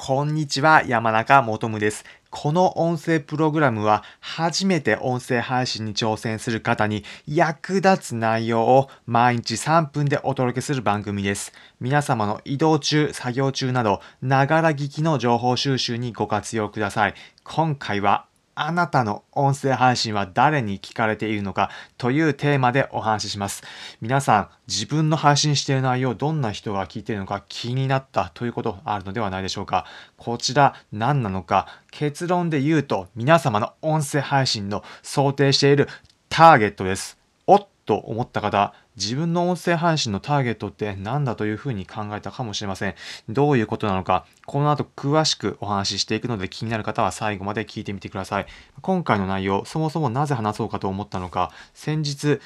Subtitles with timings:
[0.00, 2.04] こんにちは、山中もとむです。
[2.30, 11.52] この音声プログラムは初めて音声配信に挑戦する方に役立つ内容を毎日3分でお届けする番組です。
[11.80, 17.14] 皆様の移動中、作業中など、ながら聞きの情報収集にご活用ください。
[17.42, 18.27] 今回は
[18.60, 23.62] あなたの音声配信は誰に聞かれているのかというテーマでお話しします。
[24.00, 29.86] 皆さん、自分の配信している内容、どんな人が聞いているのか気になったということあるのではないでしょうか。
[30.16, 35.88] こちら何なのか、結論で言うと皆様の音声配信の想定している
[36.28, 37.16] ターゲットです。
[37.46, 42.94] おっと思った方、自分の音声配信のターゲットって何だというふうに考えたかもしれません。
[43.28, 48.46] どういうことなのか、この後詳しくお話ししていくので気になる方は最後まで聞いてみてください。
[48.82, 52.40] 今回の内容、そもそもなぜ話そうかと思ったのか、先日、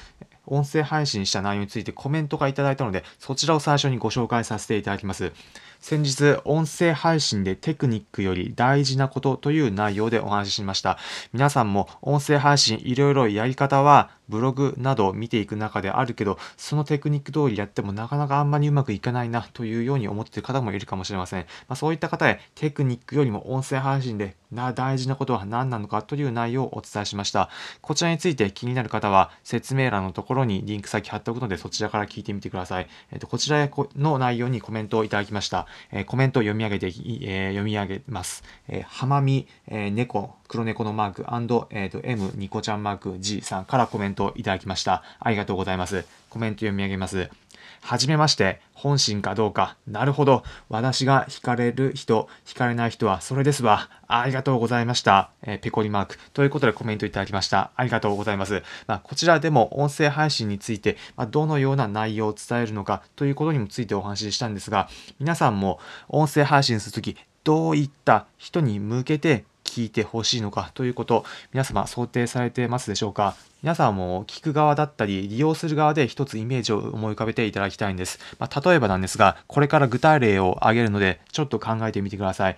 [0.45, 5.31] 音声配信した内容についてコメントがいただいたので、そちらを最初にご紹介させていただきます。
[5.83, 10.97] 先日、音声配信でテクニックより大事なことという内容でお話ししました。
[11.33, 21.41] 皆さんも音声配信いろいろやり方はブログなどを見ていく中であるけど、そのテクニック通りやってもなかなかあんまりうまくいかないなというように思っている方もいるかもしれません。
[21.67, 27.49] まあ、そういった方へテクニックよりも音声配信でな大事なことは何なのかという内容をお伝えしました。
[27.81, 32.87] こちらについて気になる方は説明欄のところにリンク先貼っておくのでそちらから聞いてみてください。
[33.11, 35.67] えっと、こちらの内容にコメントをいただきました。
[35.91, 38.43] えー、コメントを読み上げて、えー、読み上げます。
[38.67, 41.25] えー、浜美、えー、猫、黒猫のマーク、
[41.71, 45.03] えー、と M ニコちゃんマーク G さんからコメントをいただきました。
[45.19, 46.05] ありがとうございます。
[46.29, 47.29] コメント読み上げます。
[47.81, 49.77] はじめまして、本心かどうか。
[49.87, 50.43] なるほど。
[50.69, 53.89] 私が惹かれる人、惹かれない人はそれですわ。
[54.07, 55.31] ありがとうございました。
[55.43, 56.17] えー、ペコリマーク。
[56.33, 57.71] ということでコメントいただきました。
[57.75, 58.63] ありがとうございます。
[58.87, 64.89] まあ、こちらでも音声配信について、まあ、どのような内容を伝えるのかということにもついてお話ししたんですが、
[65.19, 65.79] 皆さんも
[66.09, 73.35] 音声配信するとき、どういった人に向けて聞いてほしいのかということ、皆様想定されてますでしょうか？
[73.63, 78.19] 皆さんも聞く側だったり、利用する側で一つイメージを思い浮かべていただきたいんです。
[78.37, 82.57] まあ、例えばなんですが、これから具体例を挙げるので、ちょっと考えてみてください。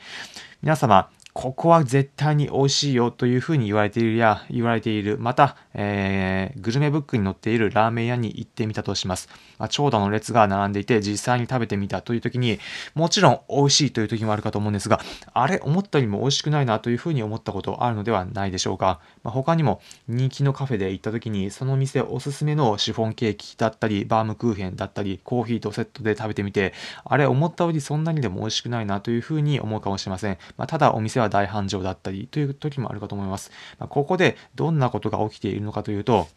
[0.61, 5.17] 皆様、ここは絶対に美味しいよというふうに言われているや、言われている。
[5.19, 9.27] また、えー、グルメブックに載っているラーメン屋に行ってみたとします。
[9.57, 12.57] まあ、長蛇の列が並んでいて、実際に食べてみたという時に、
[12.93, 15.01] もちろん美味しいという時もあるかと思うんですが、
[15.33, 19.01] あれ、思ったよりも美味しくないなというふうに思ったことあるのではないでしょうか。
[19.21, 26.73] まあ、他にも人気のカフェで行った時に、その店おすすめのシフォンケーキだったり、バームクーヘンだったり、コーヒーとセットで食べてみて、
[27.03, 30.37] あれ、思ったよりそんなにでも美味しくないなというふうに思うかもしれません。
[30.55, 33.51] まあ、ただお店はは大繁盛だったりという時もあるかと思います。
[33.79, 36.27] まあ、ここでどんなことが起きているのかというと、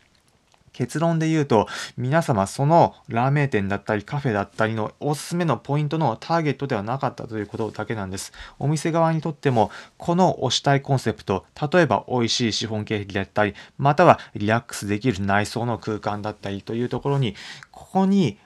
[0.79, 1.67] 結論で言うと、
[1.97, 8.33] 皆様そのラーメン店だったりカフェだったりのおすすめのポイントのターゲットではなかったということだけなんです。
[8.61, 17.35] お店側にとっても、この推したいコンセプト、例えば美味しいシフォンケーキだったり、またはリラックスできる内装の空間だったりというところに、
[17.73, 18.39] ここに、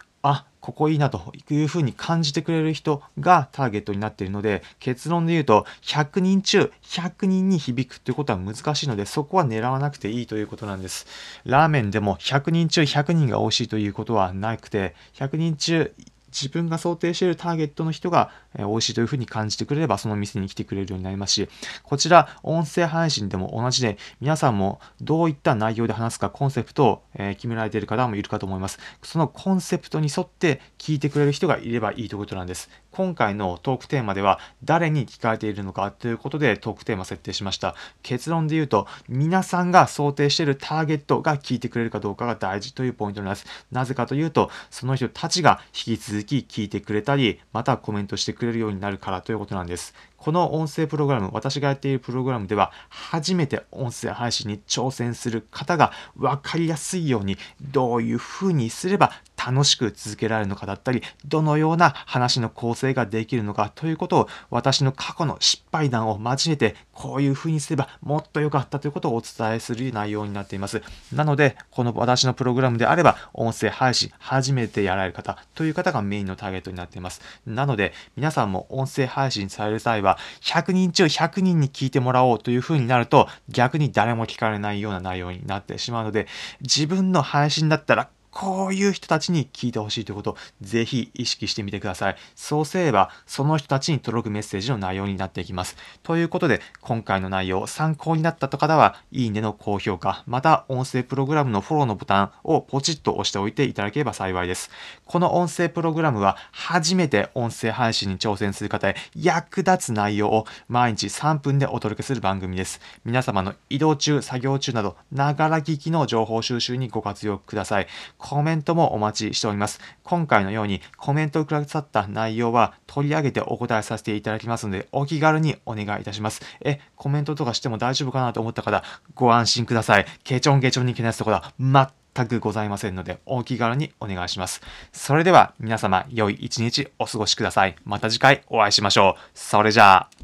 [0.63, 11.07] ここいいなというふうに感じてくれる人がターゲットになっているので、結論で言うと、100人中100人に響くということは難しいので、そこは狙わなくていいということなんです。
[11.45, 15.93] ラーメンでも100人中100人が美味しいということはなくて、100人中
[16.33, 21.49] 自分が想定しているターゲットの人が、え美味しいというふうに感じてくれればその店に来てくれるようになりますし、
[21.83, 28.79] こちら音声配信でも同じで皆さんもどういった内容で話すかコンセプトを、え決められている方もいるかと思います。
[29.03, 32.71] そのコンセプトに沿って聞いてくれる人がいればいいということなんです。
[32.93, 37.75] 今回のトークテーマでは誰に聞かれているのかということでトークテーマ設定しました。
[38.03, 43.47] 結論で言うと皆さんが想定しているターゲットが聞いてくれるかどうかが大事というポイントになります。
[43.73, 49.95] なぜかというとその人たちが引き続き聞いてくれたり、またコメントしてくれるようになるからということなんです。
[50.23, 59.11] この音声プログラム、私がやっているプログラムでは、初めて音声配信に挑戦する方が分かりやすいように、どういうふうにすれば
[59.45, 70.83] 楽しく続けられるのかだったり、どのような話の構成ができるのかということを、私の過去の失敗談を交えて、こういうふうにすればもっと良かったということをお伝えする内容になっています。
[71.13, 77.21] なので、この私のプログラムであれば、音声配信初めてやられる方という方がメインのターゲットになっています。
[77.47, 86.27] なので、皆さんも音声配信される際は、100人中100人に聞いてもらおうというふうになると、逆に誰も聞かれないような内容になってしまうので、
[86.61, 92.17] 自分の配信だったらこういう人たちに聞いてほしいということをぜひ意識してみてください。
[92.35, 95.77] そうすれば、その人たちに届くメッセージの内容になっていきます。
[96.03, 104.71] ということで、今回の内容、参考になった方は、いいねの高評価、また音声プログラムのフォローのボタンをポチッと押しておいていただければ幸いです。
[105.05, 112.81] この音声プログラムは、初めて音声配信に挑戦する方へ役立つ内容を毎日3分でお届けする番組です。
[113.05, 117.87] 皆様の移動中、作業中など、ながら聞きの情報収集にご活用ください。
[118.23, 119.81] コメントもお待ちしております。
[120.05, 126.41] 今回のようにコメントをくださった内容は取り上げてお答えさせていただきますので、お気軽にお願いいたします。
[126.65, 128.85] え、コメントとかしても大丈夫かなと思った方、
[129.17, 130.07] ご安心ください。
[130.23, 134.63] ケチョンケチョンにけなすところは全くございませんので、お気軽にお願いします。
[134.93, 137.75] それでは皆様、良い一日お過ごしください。
[137.85, 139.21] また次回お会いしましょう。
[139.35, 140.22] それじゃあ。